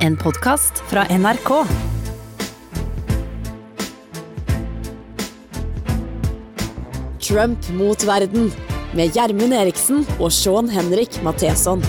[0.00, 1.50] En podkast fra NRK.
[7.20, 8.46] Trump mot verden
[8.96, 11.84] med Gjermund Eriksen og Sean Henrik Matheson.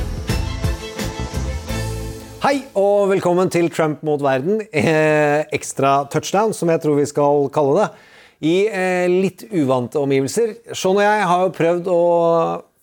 [2.43, 4.59] Hei og velkommen til Trump mot verden.
[4.59, 7.87] Eh, ekstra touchdown, som jeg tror vi skal kalle det.
[8.43, 10.57] I eh, litt uvante omgivelser.
[10.75, 12.01] Sean og jeg har jo prøvd å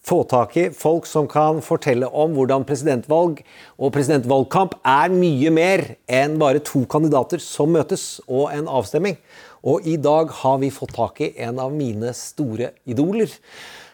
[0.09, 3.43] få tak i folk som kan fortelle om hvordan presidentvalg
[3.77, 9.19] og presidentvalgkamp er mye mer enn bare to kandidater som møtes og en avstemning.
[9.69, 13.33] Og i dag har vi fått tak i en av mine store idoler.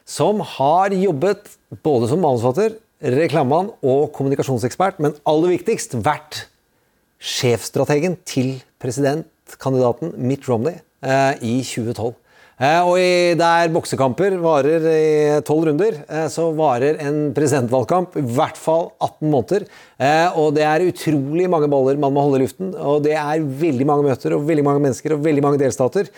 [0.05, 6.45] Som har jobbet både som manusforfatter, reklamemann og kommunikasjonsekspert, men aller viktigst vært
[7.25, 12.15] sjefstrategen til presidentkandidaten Mitt Romney eh, i 2012.
[12.55, 15.07] Eh, og i, der boksekamper varer i
[15.47, 19.67] tolv runder, eh, så varer en presidentvalgkamp i hvert fall 18 måneder.
[19.99, 23.43] Eh, og det er utrolig mange baller man må holde i luften, og det er
[23.43, 26.11] veldig mange møter og veldig mange mennesker og veldig mange delstater.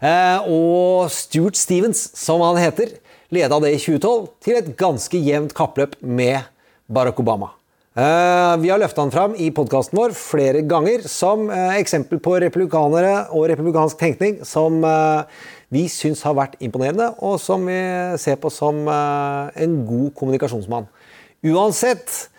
[0.00, 2.94] Og Stuart Stevens, som han heter,
[3.34, 6.46] leda det i 2012 til et ganske jevnt kappløp med
[6.88, 7.50] Barack Obama.
[7.92, 13.50] Vi har løfta han fram i podkasten vår flere ganger som eksempel på republikanere og
[13.52, 14.80] republikansk tenkning som
[15.70, 17.78] vi syns har vært imponerende, og som vi
[18.18, 20.88] ser på som en god kommunikasjonsmann.
[21.46, 22.30] Uansett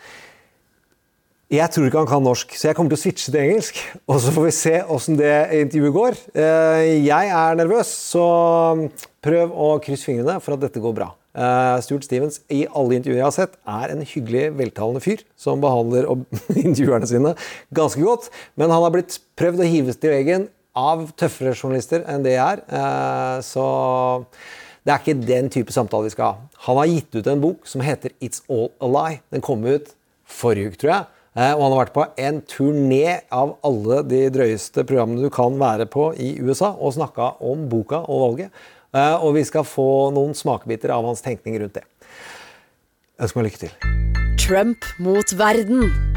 [1.51, 3.79] jeg tror ikke han kan norsk, så jeg kommer til å switche til engelsk.
[4.09, 6.19] Og så får vi se åssen det intervjuet går.
[6.31, 8.23] Jeg er nervøs, så
[9.19, 11.09] prøv å krysse fingrene for at dette går bra.
[11.83, 16.07] Stuart Stevens i alle intervjuer jeg har sett, er en hyggelig, veltalende fyr som behandler
[16.65, 17.35] intervjuerne sine
[17.75, 18.31] ganske godt.
[18.55, 22.61] Men han har blitt prøvd å hives til veggen av tøffere journalister enn det jeg
[22.61, 23.41] er.
[23.43, 23.63] Så
[24.81, 26.51] det er ikke den type samtale vi skal ha.
[26.65, 29.19] Han har gitt ut en bok som heter It's All A Lie.
[29.33, 29.91] Den kom ut
[30.25, 31.09] forrige uke, tror jeg.
[31.37, 35.55] Eh, og han har vært på en turné av alle de drøyeste programmene du kan
[35.59, 38.63] være på i USA, og snakka om boka og valget.
[38.91, 41.85] Eh, og vi skal få noen smakebiter av hans tenkning rundt det.
[43.15, 43.75] Jeg ønsker meg lykke til.
[44.41, 46.10] Trump mot verden.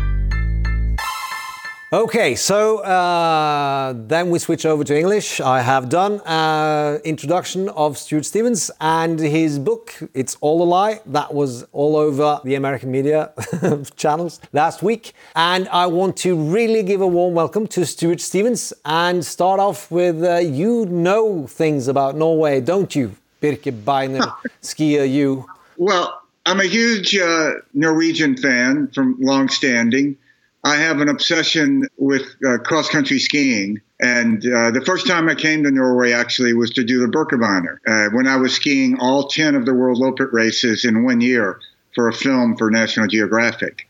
[1.95, 5.41] Okay, so uh, then we switch over to English.
[5.41, 9.95] I have done uh, introduction of Stuart Stevens and his book.
[10.13, 11.03] It's all a lie.
[11.07, 13.33] That was all over the American media
[13.97, 18.73] channels last week, and I want to really give a warm welcome to Stuart Stevens
[18.85, 25.09] and start off with uh, you know things about Norway, don't you, Birke Beiner, skier
[25.09, 25.49] you?
[25.77, 30.17] Well, I'm a huge uh, Norwegian fan from long standing.
[30.65, 33.83] I have an obsession with uh, cross country skiing.
[34.01, 37.77] And uh, the first time I came to Norway actually was to do the Birkebeiner
[37.87, 41.61] uh, when I was skiing all 10 of the Worldloppet races in one year
[41.95, 43.87] for a film for National Geographic.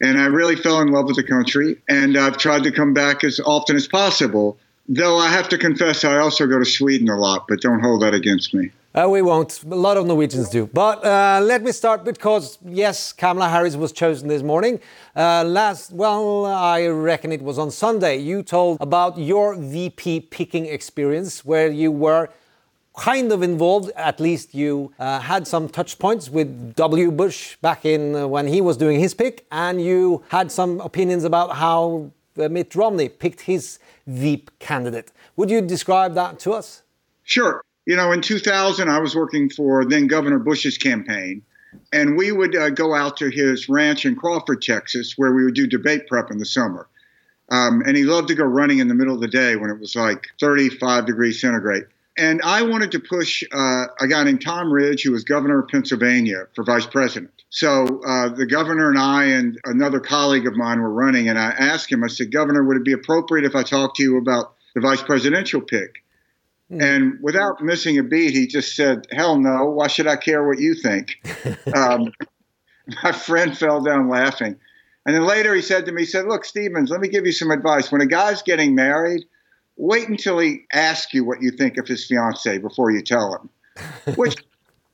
[0.00, 1.76] And I really fell in love with the country.
[1.88, 4.58] And I've tried to come back as often as possible.
[4.88, 8.02] Though I have to confess, I also go to Sweden a lot, but don't hold
[8.02, 8.70] that against me.
[8.94, 9.62] Uh, we won't.
[9.62, 10.66] A lot of Norwegians do.
[10.66, 14.80] But uh, let me start because, yes, Kamala Harris was chosen this morning.
[15.16, 18.18] Uh, last, well, I reckon it was on Sunday.
[18.18, 22.28] You told about your VP picking experience where you were
[22.94, 27.10] kind of involved, at least you uh, had some touch points with W.
[27.10, 31.24] Bush back in uh, when he was doing his pick, and you had some opinions
[31.24, 35.12] about how uh, Mitt Romney picked his VP candidate.
[35.36, 36.82] Would you describe that to us?
[37.24, 37.64] Sure.
[37.86, 41.42] You know, in 2000, I was working for then Governor Bush's campaign,
[41.92, 45.54] and we would uh, go out to his ranch in Crawford, Texas, where we would
[45.54, 46.86] do debate prep in the summer.
[47.50, 49.78] Um, and he loved to go running in the middle of the day when it
[49.78, 51.84] was like 35 degrees centigrade.
[52.16, 55.68] And I wanted to push uh, a guy named Tom Ridge, who was governor of
[55.68, 57.30] Pennsylvania, for vice president.
[57.48, 61.50] So uh, the governor and I and another colleague of mine were running, and I
[61.50, 64.54] asked him, I said, Governor, would it be appropriate if I talked to you about
[64.74, 66.01] the vice presidential pick?
[66.80, 70.58] And without missing a beat, he just said, Hell no, why should I care what
[70.58, 71.18] you think?
[71.74, 72.12] um,
[73.02, 74.56] my friend fell down laughing.
[75.04, 77.32] And then later he said to me, he said, Look, Stevens, let me give you
[77.32, 77.90] some advice.
[77.90, 79.24] When a guy's getting married,
[79.76, 84.14] wait until he asks you what you think of his fiance before you tell him,
[84.16, 84.36] which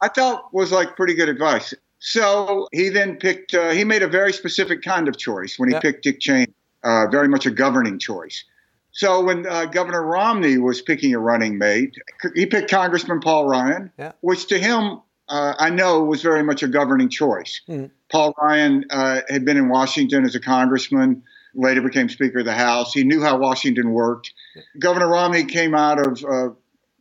[0.00, 1.74] I thought was like pretty good advice.
[2.00, 5.78] So he then picked, uh, he made a very specific kind of choice when he
[5.80, 6.52] picked Dick Cheney,
[6.84, 8.44] uh, very much a governing choice.
[8.92, 11.94] So when uh, Governor Romney was picking a running mate,
[12.34, 14.12] he picked Congressman Paul Ryan, Yeah.
[14.20, 17.60] which to him, uh, I know was very much a governing choice.
[17.68, 17.90] Mhm.
[18.10, 21.22] Paul Ryan uh, had been in Washington as a congressman,
[21.54, 22.92] later became Speaker of the House.
[22.92, 24.32] He knew how Washington worked.
[24.78, 26.54] Governor Romney came out of uh,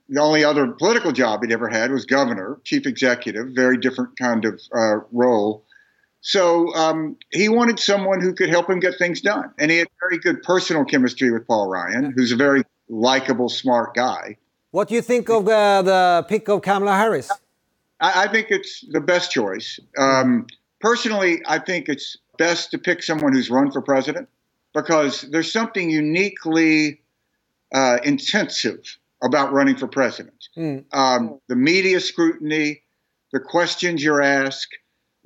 [0.10, 4.46] the only other political job he'd ever had was governor, chief executive, very different kind
[4.46, 5.64] of uh, role.
[6.28, 9.50] So um, he wanted someone who could help him get things done.
[9.58, 13.96] And he had very good personal chemistry with Paul Ryan, who's a very likable, smart
[13.96, 14.36] guy.
[14.72, 17.32] What do you think of the, the pick of Kamala Harris?
[18.02, 19.80] I, I think it's the best choice.
[19.98, 20.48] Um,
[20.82, 24.28] personally, I think it's best to pick someone who's run for president
[24.74, 27.00] because there's something uniquely
[27.74, 30.50] uh, intensive about running for president.
[30.58, 30.84] Mm.
[30.92, 32.82] Um, the media scrutiny,
[33.32, 34.78] the questions you're asked,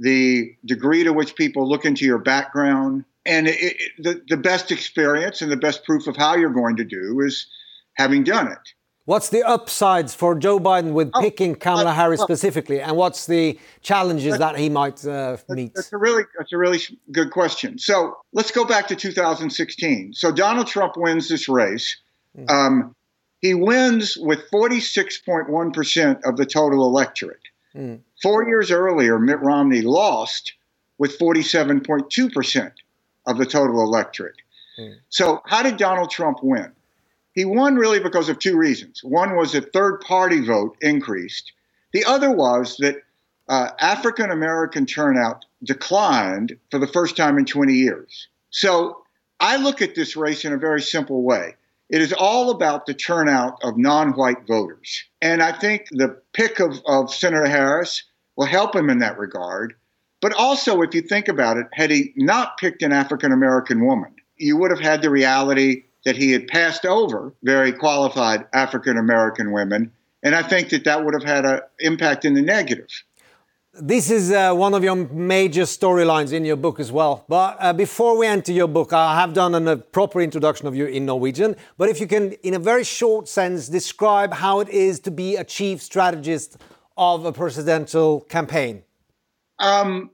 [0.02, 4.72] the degree to which people look into your background, and it, it, the, the best
[4.72, 7.46] experience and the best proof of how you're going to do is
[7.94, 8.74] having done it.
[9.06, 13.28] What's the upsides for Joe Biden with oh, picking Kamala uh, Harris specifically, and what's
[13.28, 15.74] the challenges that he might uh, meet?
[15.76, 16.80] That's a really that's a really
[17.12, 17.78] good question.
[17.78, 20.14] So let's go back to 2016.
[20.14, 21.98] So Donald Trump wins this race.
[22.38, 22.50] Mm.
[22.50, 22.96] Um,
[23.42, 27.41] he wins with 46.1 percent of the total electorate.
[27.76, 28.02] Mm.
[28.22, 30.54] Four years earlier, Mitt Romney lost
[30.98, 32.74] with 47.2 percent
[33.26, 34.42] of the total electorate.
[34.80, 34.96] Mm.
[35.10, 36.72] So how did Donald Trump win?
[37.34, 39.04] He won really because of two reasons.
[39.04, 41.54] One was that third party vote increased,
[41.94, 43.04] the other was that
[43.48, 48.28] uh, African American turnout declined for the first time in 20 years.
[48.50, 49.04] So
[49.40, 51.56] I look at this race in a very simple way.
[51.92, 55.04] It is all about the turnout of non white voters.
[55.22, 58.04] And I think the pick of, of Senator Harris
[58.38, 59.74] will help him in that regard.
[60.22, 64.16] But also, if you think about it, had he not picked an African American woman,
[64.38, 69.52] you would have had the reality that he had passed over very qualified African American
[69.52, 69.92] women.
[70.24, 72.88] And I think that that would have had an impact in the negative.
[73.74, 77.24] This is uh, one of your major storylines in your book as well.
[77.30, 80.88] But uh, before we enter your book, I have done a proper introduction of you
[80.88, 81.56] in Norwegian.
[81.78, 85.38] But if you can, in a very short sense, describe how it is to be
[85.38, 86.58] a chief strategist
[86.98, 88.84] of a presidential campaign.
[89.60, 90.12] Um,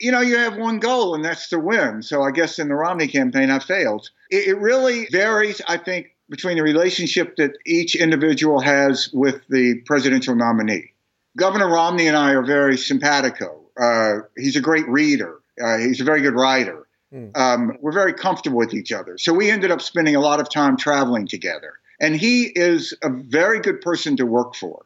[0.00, 2.02] you know, you have one goal, and that's to win.
[2.02, 4.10] So I guess in the Romney campaign, I failed.
[4.30, 9.80] It, it really varies, I think, between the relationship that each individual has with the
[9.86, 10.92] presidential nominee.
[11.36, 13.62] Governor Romney and I are very simpatico.
[13.78, 15.38] Uh, he's a great reader.
[15.62, 16.86] Uh, he's a very good writer.
[17.12, 17.36] Mm.
[17.36, 19.18] Um, we're very comfortable with each other.
[19.18, 21.74] So we ended up spending a lot of time traveling together.
[22.00, 24.84] And he is a very good person to work for.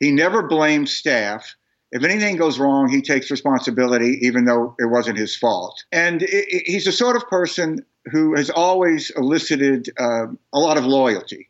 [0.00, 1.54] He never blames staff.
[1.92, 5.84] If anything goes wrong, he takes responsibility, even though it wasn't his fault.
[5.92, 10.78] And it, it, he's the sort of person who has always elicited uh, a lot
[10.78, 11.48] of loyalty.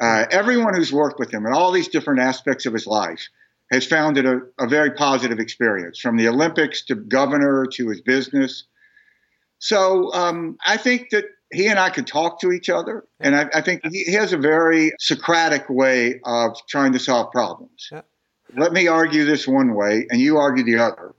[0.00, 3.28] Uh, everyone who's worked with him in all these different aspects of his life
[3.72, 8.02] has found it a, a, very positive experience, from the Olympics to governor to his
[8.02, 8.64] business.
[9.58, 13.48] So um, I think that he and I could talk to each other, and I,
[13.54, 17.88] I think he, he, has a very Socratic way of trying to solve problems.
[17.90, 18.02] Yeah.
[18.54, 21.14] Let me argue this one way, and you argue the other,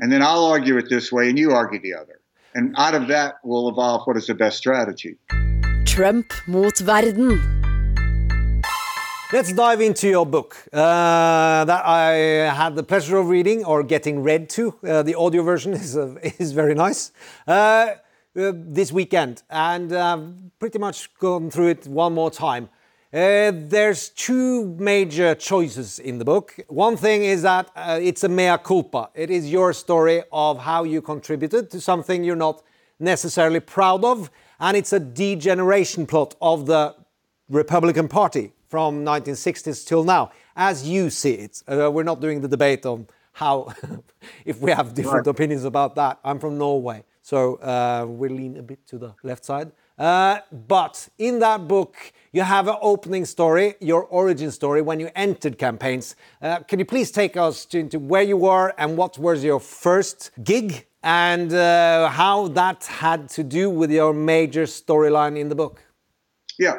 [0.00, 2.20] and then I'll argue it this way, and you argue the other.
[2.54, 5.16] And out of that will evolve what is the best strategy.
[5.84, 7.61] Trump mot verden.
[9.32, 12.12] Let's dive into your book uh, that I
[12.54, 14.74] had the pleasure of reading or getting read to.
[14.86, 17.12] Uh, the audio version is, uh, is very nice.
[17.48, 17.94] Uh,
[18.36, 22.68] uh, this weekend, and I've pretty much gone through it one more time.
[23.10, 26.54] Uh, there's two major choices in the book.
[26.68, 29.08] One thing is that uh, it's a mea culpa.
[29.14, 32.62] It is your story of how you contributed to something you're not
[33.00, 34.30] necessarily proud of,
[34.60, 36.94] and it's a degeneration plot of the
[37.48, 41.62] Republican Party from 1960s till now, as you see it.
[41.68, 43.70] Uh, we're not doing the debate on how,
[44.46, 45.34] if we have different right.
[45.34, 46.18] opinions about that.
[46.24, 49.72] I'm from Norway, so uh, we lean a bit to the left side.
[49.98, 55.10] Uh, but in that book, you have an opening story, your origin story when you
[55.14, 56.16] entered campaigns.
[56.40, 59.60] Uh, can you please take us to, into where you were and what was your
[59.60, 65.54] first gig and uh, how that had to do with your major storyline in the
[65.54, 65.82] book?
[66.58, 66.78] Yeah.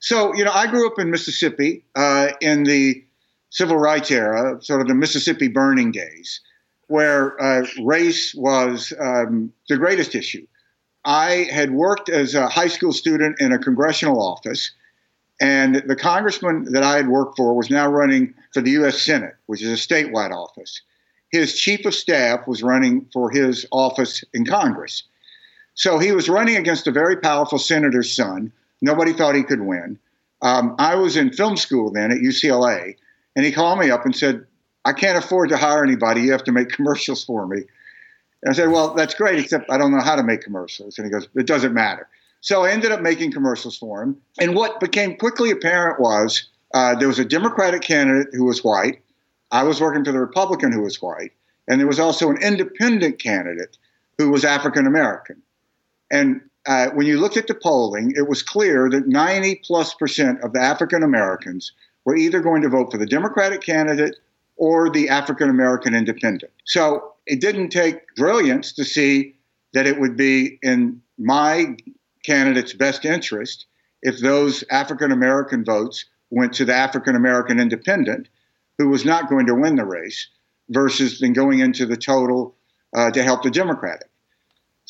[0.00, 3.04] So, you know, I grew up in Mississippi uh, in the
[3.50, 6.40] civil rights era, sort of the Mississippi burning days,
[6.88, 10.46] where uh, race was um, the greatest issue.
[11.04, 14.72] I had worked as a high school student in a congressional office
[15.40, 19.00] and the congressman that I had worked for was now running for the U.S.
[19.00, 20.82] Senate, which is a statewide office.
[21.30, 25.04] His chief of staff was running for his office in Congress.
[25.74, 28.52] So he was running against a very powerful senator's son.
[28.80, 29.98] Nobody thought he could win.
[30.42, 32.96] Um, I was in film school then at UCLA,
[33.36, 34.46] and he called me up and said,
[34.84, 36.22] I can't afford to hire anybody.
[36.22, 37.58] You have to make commercials for me.
[38.42, 40.98] And I said, Well, that's great, except I don't know how to make commercials.
[40.98, 42.08] And he goes, It doesn't matter.
[42.40, 44.16] So I ended up making commercials for him.
[44.40, 49.02] And what became quickly apparent was uh, there was a Democratic candidate who was white.
[49.50, 51.32] I was working for the Republican who was white.
[51.68, 53.76] And there was also an independent candidate
[54.16, 55.42] who was African American.
[56.10, 60.42] And uh, when you looked at the polling, it was clear that 90 plus percent
[60.42, 61.72] of the African Americans
[62.04, 64.16] were either going to vote for the Democratic candidate
[64.56, 66.52] or the African American independent.
[66.64, 69.36] So it didn't take brilliance to see
[69.72, 71.76] that it would be in my
[72.24, 73.66] candidate's best interest
[74.02, 78.28] if those African American votes went to the African American independent,
[78.78, 80.28] who was not going to win the race,
[80.68, 82.54] versus then going into the total
[82.94, 84.09] uh, to help the Democratic.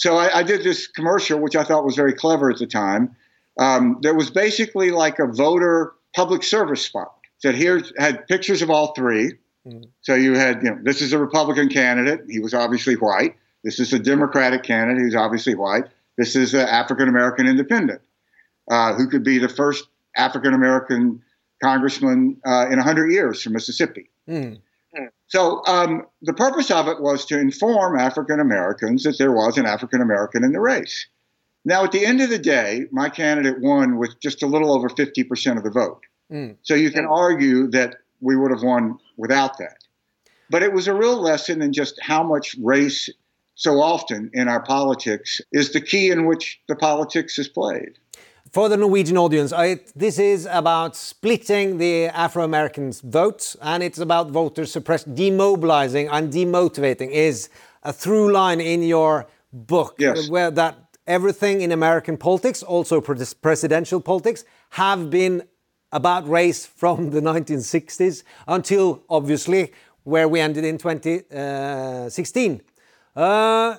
[0.00, 3.14] So I, I, did this commercial, which I thought was very clever at the time.
[3.58, 8.70] Um, there was basically like a voter public service spot that here had pictures of
[8.70, 9.34] all 3
[9.66, 9.82] mm-hmm.
[10.00, 12.20] So you had, you know, this is a Republican candidate.
[12.30, 13.36] He was obviously white.
[13.62, 15.04] This is a Democratic candidate.
[15.04, 15.84] He's obviously white.
[16.16, 18.00] This is an African American independent
[18.70, 21.20] uh, who could be the first African American
[21.62, 24.08] congressman uh, in 100 years from Mississippi.
[24.26, 24.62] Mm.
[25.30, 29.64] So um, the purpose of it was to inform African Americans that there was an
[29.64, 31.06] African American in the race.
[31.64, 34.88] Now, at the end of the day, my candidate won with just a little over
[34.88, 36.00] 50% of the vote.
[36.32, 36.56] Mm.
[36.62, 39.78] So you can argue that we would have won without that.
[40.50, 43.08] But it was a real lesson in just how much race
[43.54, 47.98] so often in our politics is the key in which the politics is played.
[48.50, 54.00] For the Norwegian audience, I, this is about splitting the Afro Americans' vote, and it's
[54.00, 57.48] about voter suppression, demobilizing and demotivating is
[57.84, 60.28] a through line in your book, yes.
[60.28, 60.76] where that
[61.06, 65.44] everything in American politics, also presidential politics, have been
[65.92, 72.60] about race from the 1960s until obviously where we ended in 2016.
[73.14, 73.76] Uh,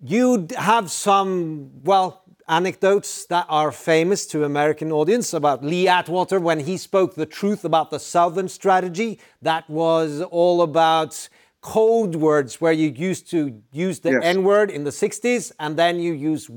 [0.00, 6.60] you have some, well, anecdotes that are famous to American audience about Lee Atwater when
[6.60, 9.20] he spoke the truth about the Southern strategy.
[9.42, 11.28] That was all about
[11.60, 14.20] code words where you used to use the yes.
[14.24, 16.50] N word in the 60s and then you use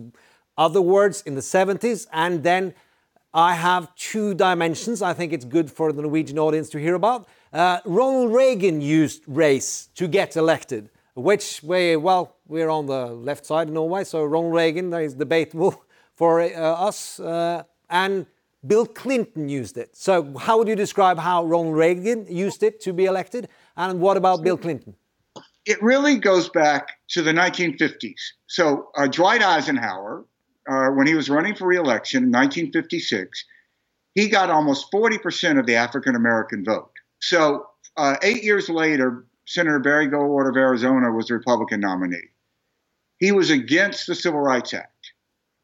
[0.57, 2.73] other words in the 70s and then
[3.33, 7.27] I have two dimensions I think it's good for the Norwegian audience to hear about.
[7.51, 13.45] Uh, Ronald Reagan used race to get elected, which way, well, we're on the left
[13.45, 15.83] side in Norway, so Ronald Reagan is debatable
[16.15, 17.19] for uh, us.
[17.19, 18.25] Uh, and
[18.65, 19.95] Bill Clinton used it.
[19.95, 23.49] So, how would you describe how Ronald Reagan used it to be elected?
[23.75, 24.95] And what about Bill Clinton?
[25.65, 28.19] It really goes back to the 1950s.
[28.47, 30.25] So, uh, Dwight Eisenhower
[30.69, 33.45] uh, when he was running for reelection in 1956,
[34.13, 36.91] he got almost 40% of the African American vote.
[37.19, 42.29] So uh, eight years later, Senator Barry Goldwater of Arizona was the Republican nominee.
[43.17, 45.11] He was against the Civil Rights Act.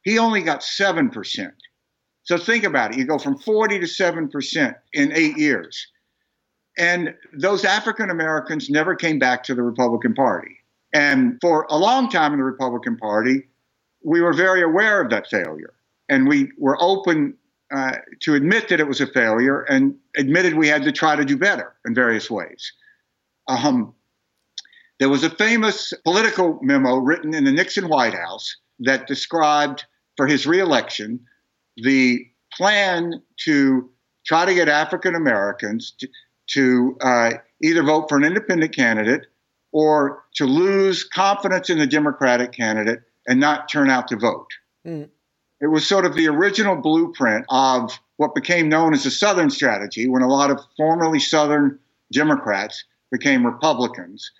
[0.03, 1.51] He only got 7%.
[2.23, 2.97] So think about it.
[2.97, 5.87] You go from 40 to 7% in eight years.
[6.77, 10.57] And those African Americans never came back to the Republican Party.
[10.93, 13.47] And for a long time in the Republican Party,
[14.03, 15.73] we were very aware of that failure,
[16.07, 17.35] and we were open
[17.75, 21.25] uh, to admit that it was a failure, and admitted we had to try to
[21.25, 22.71] do better in various ways.
[23.47, 23.93] Um,
[24.99, 29.85] there was a famous political memo written in the Nixon White House that described,
[30.15, 31.19] for his reelection,
[31.77, 33.89] the plan to
[34.25, 36.07] try to get African Americans to,
[36.47, 37.31] to uh,
[37.63, 39.27] either vote for an independent candidate
[39.71, 44.47] or to lose confidence in the Democratic candidate and not turn out to vote.
[44.85, 45.09] Mm.
[45.59, 50.07] It was sort of the original blueprint of what became known as the Southern strategy
[50.07, 51.79] when a lot of formerly Southern
[52.11, 54.31] Democrats became Republicans.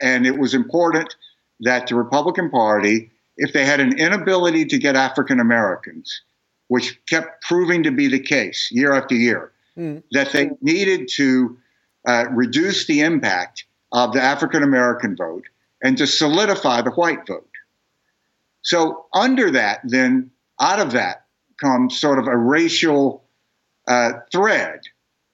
[0.00, 1.14] And it was important
[1.60, 6.22] that the Republican Party, if they had an inability to get African Americans,
[6.68, 10.02] which kept proving to be the case year after year, mm.
[10.12, 11.56] that they needed to
[12.06, 15.44] uh, reduce the impact of the African American vote
[15.82, 17.48] and to solidify the white vote.
[18.62, 20.30] So, under that, then
[20.60, 21.26] out of that
[21.60, 23.24] comes sort of a racial
[23.86, 24.80] uh, thread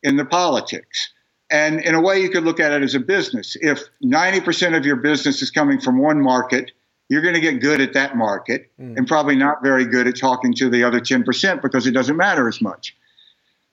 [0.03, 1.12] in the politics.
[1.53, 3.59] And in a way, you could look at it as a business.
[3.61, 6.73] If 90% of your business is coming from one market,
[7.11, 8.97] you're going to get good at that market mm.
[8.97, 12.49] and probably not very good at talking to the other 10% because it doesn't matter
[12.49, 12.97] as much.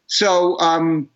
[0.08, 1.10] So, um,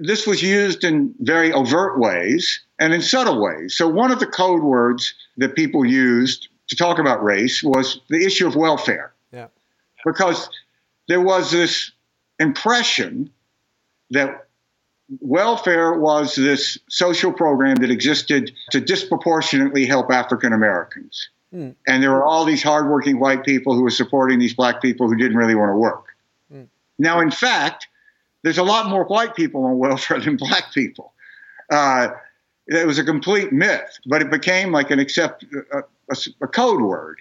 [0.00, 3.74] this was used in very overt ways and in subtle ways.
[3.76, 8.24] So, one of the code words that people used to talk about race was the
[8.24, 9.12] issue of welfare.
[9.32, 9.48] Yeah.
[10.04, 10.48] Because
[11.08, 11.90] there was this
[12.38, 13.30] impression
[14.10, 14.46] that
[15.20, 21.28] welfare was this social program that existed to disproportionately help African Americans.
[21.54, 21.74] Mm.
[21.86, 25.16] And there were all these hardworking white people who were supporting these black people who
[25.16, 26.06] didn't really want to work.
[26.52, 26.68] Mm.
[26.98, 27.88] Now, in fact,
[28.42, 31.12] there's a lot more white people on welfare than black people.
[31.70, 32.08] Uh,
[32.66, 35.78] it was a complete myth, but it became like an accept a,
[36.10, 37.20] a, a code word.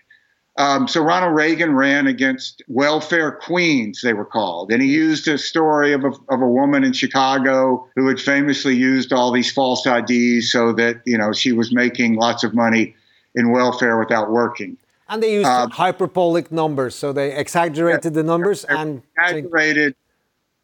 [0.57, 5.37] Um, so Ronald Reagan ran against welfare queens, they were called, and he used a
[5.37, 9.85] story of a, of a woman in Chicago who had famously used all these false
[9.85, 12.93] IDs so that you know she was making lots of money
[13.33, 14.77] in welfare without working.
[15.07, 19.95] And they used um, hyperbolic numbers, so they exaggerated the numbers and exaggerated.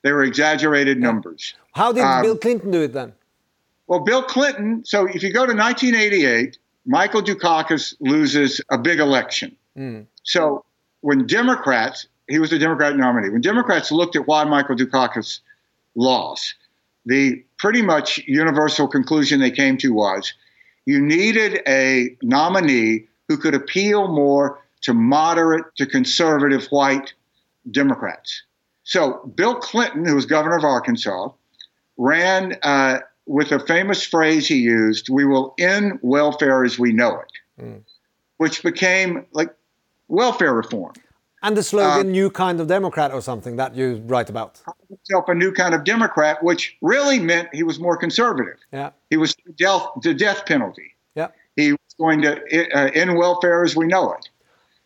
[0.02, 1.06] They were exaggerated yeah.
[1.06, 1.54] numbers.
[1.74, 3.14] How did um, Bill Clinton do it then?
[3.88, 4.84] Well, Bill Clinton.
[4.86, 9.56] So if you go to 1988, Michael Dukakis loses a big election.
[9.78, 10.08] Mm.
[10.24, 10.66] So
[11.02, 13.30] when Democrats, he was a Democrat nominee.
[13.30, 15.40] When Democrats looked at why Michael Dukakis
[15.96, 16.56] lost,
[17.06, 20.34] the pretty much universal conclusion they came to was
[20.86, 27.14] you needed a nominee who could appeal more to moderate to conservative white
[27.70, 28.44] Democrats.
[28.84, 31.30] So Bill Clinton, who was governor of Arkansas,
[31.98, 37.20] ran uh, with a famous phrase he used, we will end welfare as we know
[37.20, 37.82] it, mm.
[38.38, 39.54] which became like
[40.08, 40.94] welfare reform.
[41.44, 44.60] And the slogan, uh, new kind of Democrat or something that you write about.
[44.90, 48.58] Himself a new kind of Democrat, which really meant he was more conservative.
[48.74, 48.90] Yeah.
[49.12, 50.96] He was death, the death penalty.
[51.16, 51.28] Yeah.
[51.56, 52.42] He was going to
[52.76, 54.30] uh, end welfare as we know it.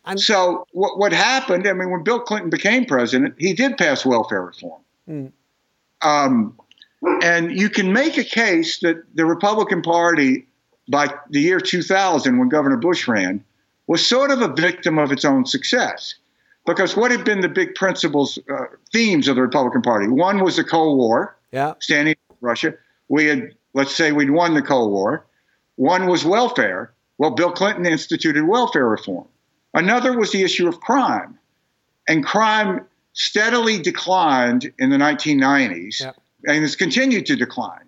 [0.04, 4.04] And so what, what happened, I mean, when Bill Clinton became president, he did pass
[4.04, 4.82] welfare reform.
[5.08, 5.32] Mm.
[6.02, 6.58] Um,
[7.22, 10.46] and you can make a case that the Republican Party,
[10.88, 13.44] by the year 2000, when Governor Bush ran,
[13.86, 16.14] was sort of a victim of its own success.
[16.64, 20.08] Because what had been the big principles, uh, themes of the Republican Party?
[20.08, 21.74] One was the Cold War, yeah.
[21.80, 22.74] standing with Russia.
[23.08, 25.26] We had, let's say, we'd won the Cold War.
[25.76, 26.92] One was welfare.
[27.18, 29.26] Well, Bill Clinton instituted welfare reform.
[29.74, 31.38] Another was the issue of crime.
[32.08, 36.12] And crime steadily declined in the 1990s yeah
[36.46, 37.84] and has continued to decline.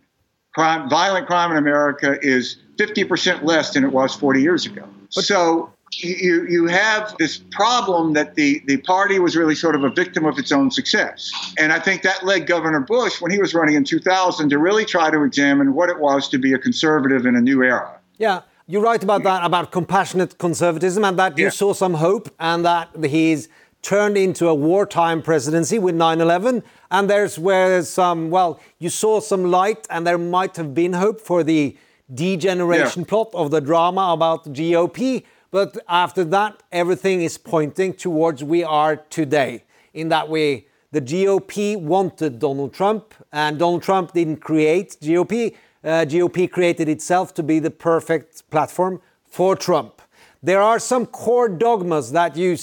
[0.54, 4.88] Crime, violent crime in America is 50% less than it was 40 years ago.
[5.08, 5.72] So
[6.02, 10.24] you, you have this problem that the, the party was really sort of a victim
[10.24, 11.30] of its own success.
[11.58, 14.84] And I think that led Governor Bush, when he was running in 2000, to really
[14.84, 18.00] try to examine what it was to be a conservative in a new era.
[18.18, 18.42] Yeah.
[18.66, 21.50] You write about that, about compassionate conservatism, and that you yeah.
[21.50, 23.48] saw some hope, and that he's
[23.82, 26.62] turned into a wartime presidency with 9 11.
[26.90, 30.94] And there's where there's some, well, you saw some light, and there might have been
[30.94, 31.76] hope for the
[32.12, 33.08] degeneration yeah.
[33.08, 35.24] plot of the drama about the GOP.
[35.54, 39.62] But after that, everything is pointing towards we are today.
[39.92, 45.54] In that way, the GOP wanted Donald Trump, and Donald Trump didn't create GOP.
[45.84, 50.02] Uh, GOP created itself to be the perfect platform for Trump.
[50.42, 52.56] There are some core dogmas that you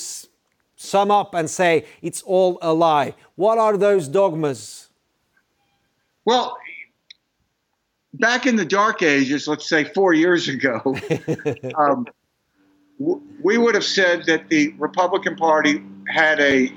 [0.75, 3.15] sum up and say it's all a lie.
[3.35, 4.89] What are those dogmas?
[6.25, 6.57] Well,
[8.15, 10.81] back in the dark ages, let's say four years ago,
[11.77, 12.05] um,
[13.43, 16.71] we would have said that the Republican Party had a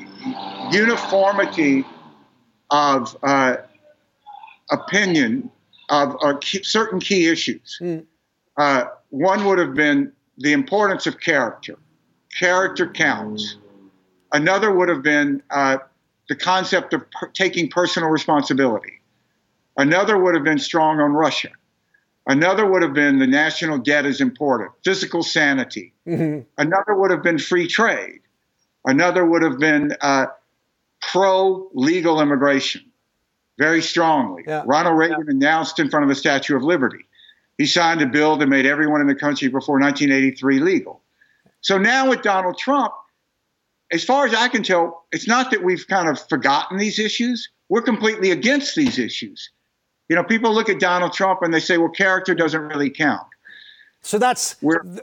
[0.70, 1.84] uniformity
[2.70, 3.56] of uh,
[4.70, 5.50] opinion
[5.90, 7.78] of uh, key, certain key issues.
[7.80, 8.06] Mm.
[8.56, 11.76] Uh, one would have been the importance of character.
[12.38, 13.56] Character counts.
[14.32, 15.78] Another would have been uh,
[16.28, 19.00] the concept of per- taking personal responsibility.
[19.76, 21.50] Another would have been strong on Russia.
[22.26, 25.92] Another would have been the national debt is important, physical sanity.
[26.06, 26.40] Mm-hmm.
[26.56, 28.20] Another would have been free trade.
[28.84, 30.26] Another would have been uh,
[31.00, 32.82] pro legal immigration,
[33.58, 34.42] very strongly.
[34.46, 34.62] Yeah.
[34.66, 35.32] Ronald Reagan yeah.
[35.32, 37.04] announced in front of the Statue of Liberty.
[37.58, 41.02] He signed a bill that made everyone in the country before 1983 legal.
[41.60, 42.92] So now with Donald Trump,
[43.92, 47.48] as far as I can tell, it's not that we've kind of forgotten these issues.
[47.68, 49.50] We're completely against these issues.
[50.08, 53.26] You know, people look at Donald Trump and they say, well, character doesn't really count.
[54.02, 54.54] So that's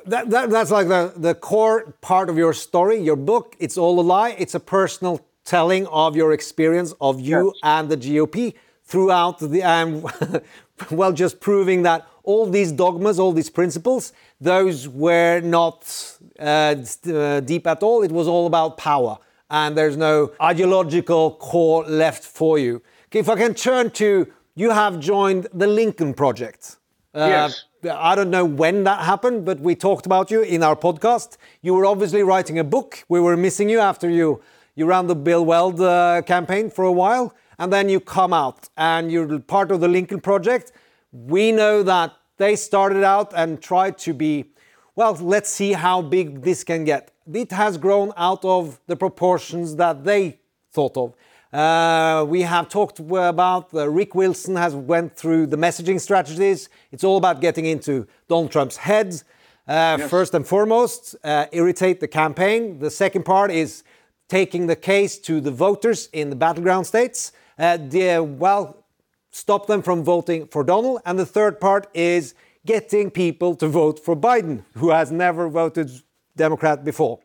[0.05, 3.55] that, that, that's like the, the core part of your story, your book.
[3.59, 4.35] It's all a lie.
[4.37, 7.59] It's a personal telling of your experience of you yes.
[7.63, 10.05] and the GOP throughout the um,
[10.91, 16.75] well, just proving that all these dogmas, all these principles, those were not uh,
[17.07, 18.03] uh, deep at all.
[18.03, 19.17] It was all about power,
[19.49, 22.81] and there's no ideological core left for you.
[23.11, 26.77] If I can turn to, you have joined the Lincoln Project.
[27.13, 27.65] Uh, yes.
[27.89, 31.37] I don't know when that happened, but we talked about you in our podcast.
[31.61, 33.03] You were obviously writing a book.
[33.09, 34.41] We were missing you after you
[34.75, 38.69] you ran the Bill Weld uh, campaign for a while, and then you come out
[38.77, 40.71] and you're part of the Lincoln Project.
[41.11, 44.51] We know that they started out and tried to be
[44.95, 47.11] well, let's see how big this can get.
[47.33, 50.39] It has grown out of the proportions that they
[50.71, 51.13] thought of.
[51.53, 56.69] Uh, we have talked about uh, Rick Wilson has went through the messaging strategies.
[56.93, 59.21] It's all about getting into Donald Trump's head.
[59.67, 60.09] Uh, Yes.
[60.09, 62.79] First and foremost, uh, irritate the campaign.
[62.79, 63.83] The second part is
[64.27, 67.31] taking the case to the voters in the battleground states.
[67.59, 68.85] Uh, the, well,
[69.31, 71.01] stop them from voting for Donald.
[71.05, 72.33] And the third part is
[72.65, 75.91] getting people to vote for Biden, who has never voted
[76.35, 77.19] Democrat before.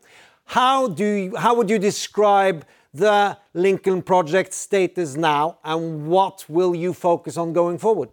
[0.44, 2.64] How do you, how would you describe
[2.96, 8.10] the Lincoln Project status now, and what will you focus on going forward?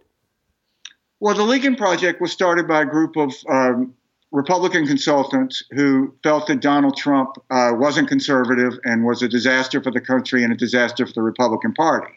[1.20, 3.94] Well, the Lincoln Project was started by a group of um,
[4.30, 9.92] Republican consultants who felt that Donald Trump uh, wasn't conservative and was a disaster for
[9.92, 12.12] the country and a disaster for the Republican Party.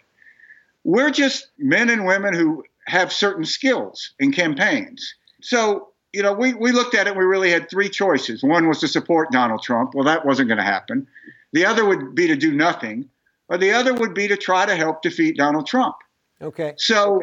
[0.84, 5.13] We're just men and women who have certain skills in campaigns.
[5.41, 8.41] So, you know, we, we looked at it, we really had three choices.
[8.41, 9.93] One was to support Donald Trump.
[9.93, 11.08] Well, that wasn't going to happen.
[11.53, 13.10] The other would be to do nothing,
[13.49, 15.95] or the other would be to try to help defeat Donald Trump.
[16.41, 16.73] Okay.
[16.77, 17.21] So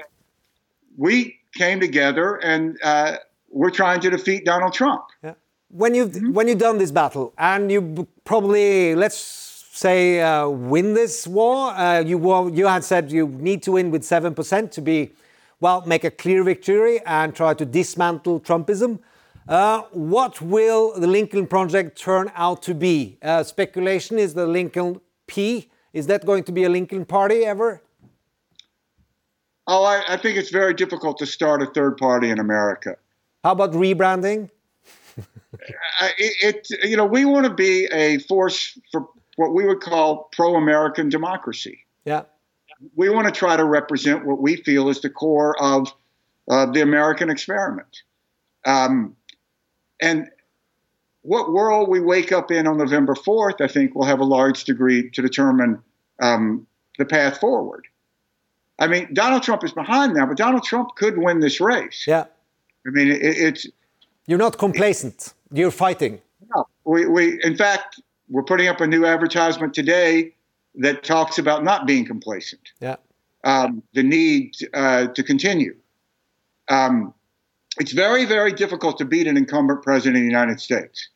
[0.97, 3.17] we came together and uh,
[3.49, 5.05] we're trying to defeat Donald Trump.
[5.23, 5.35] Yeah.
[5.69, 9.19] When you've when you've done this battle and you probably let's
[9.73, 13.91] say uh, win this war, uh, you wa- you had said you need to win
[13.91, 15.11] with seven percent to be
[15.61, 19.01] well make a clear victory and try to dismantle Trumpism.
[19.49, 23.19] Uh, what will the Lincoln Project turn out to be?
[23.23, 25.69] Uh, speculation is the Lincoln P.
[25.93, 27.83] Is that going to be a Lincoln Party ever?
[29.67, 32.97] Oh, I, I think it's very difficult to start a third party in America.
[33.43, 34.51] How about rebranding?
[36.19, 40.29] It, it, you know, we want to be a force for what we would call
[40.33, 41.87] pro-American democracy.
[42.05, 42.23] Yeah.
[42.97, 45.95] We want to try to represent what we feel is the core of
[46.51, 48.03] uh, the American experiment.
[48.67, 49.17] Um,
[50.05, 50.29] and
[51.23, 54.65] what world we wake up in on November 4th, I think, will have a large
[54.65, 55.73] degree to determine
[56.21, 56.67] um,
[56.99, 57.87] the path forward.
[58.79, 62.05] I mean, Donald Trump is behind now, but Donald Trump could win this race.
[62.07, 62.25] Yeah.
[62.87, 63.67] I mean, it, it's
[64.27, 65.33] You're not complacent.
[65.51, 66.21] You're fighting.
[66.55, 70.35] no, we, we, in fact, we're putting up a new advertisement today
[70.75, 72.97] that talks about not being complacent, Yeah.
[73.45, 75.75] um, the need uh, to continue.
[76.69, 77.15] Um,
[77.79, 81.09] it's very, very difficult to beat an incumbent president of the United States.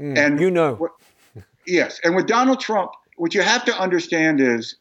[0.00, 0.74] Mm, and you know.
[0.74, 0.92] what-
[1.66, 4.76] yes, and with Donald Trump, what you have to understand is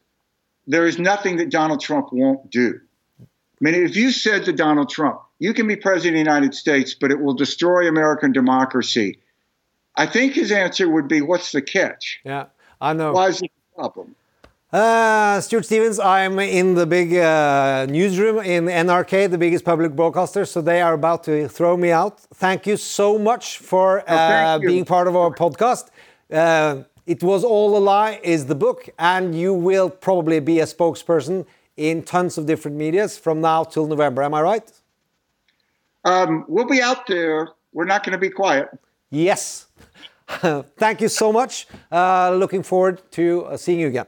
[0.67, 2.79] there is nothing that Donald Trump won't do.
[3.21, 3.25] I
[3.59, 6.93] mean, if you said to Donald Trump, "You can be president of the United States,
[6.93, 9.19] but it will destroy American democracy,"
[9.95, 12.19] I think his answer would be, "What's the catch?
[12.25, 12.45] Yeah.
[12.81, 13.13] I know.
[13.13, 14.15] Why is it a problem?"
[14.73, 20.45] Uh, Stuart Stevens, I'm in the big uh, newsroom in NRK, the biggest public broadcaster,
[20.45, 22.21] so they are about to throw me out.
[22.33, 24.67] Thank you so much for uh, you.
[24.67, 25.89] being part of our podcast.
[26.31, 30.65] Uh, it Was All a Lie is the book, and you will probably be a
[30.65, 31.45] spokesperson
[31.77, 34.23] in tons of different medias from now till November.
[34.23, 34.71] Am I right?
[36.03, 37.49] Um, we'll be out there.
[37.73, 38.69] We're not going to be quiet.
[39.11, 39.67] Yes.
[40.77, 41.67] Thank you so much.
[41.91, 44.07] Uh, looking forward to uh, seeing you again.